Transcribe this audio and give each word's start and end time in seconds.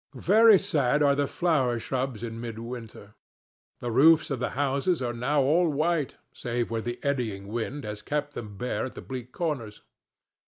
Very 0.15 0.57
sad 0.57 1.03
are 1.03 1.13
the 1.13 1.27
flower 1.27 1.77
shrubs 1.77 2.23
in 2.23 2.41
midwinter. 2.41 3.13
The 3.81 3.91
roofs 3.91 4.31
of 4.31 4.39
the 4.39 4.49
houses 4.57 4.99
are 4.99 5.13
now 5.13 5.43
all 5.43 5.69
white, 5.69 6.15
save 6.33 6.71
where 6.71 6.81
the 6.81 6.99
eddying 7.03 7.47
wind 7.49 7.83
has 7.83 8.01
kept 8.01 8.33
them 8.33 8.57
bare 8.57 8.83
at 8.85 8.95
the 8.95 9.01
bleak 9.03 9.31
corners. 9.31 9.83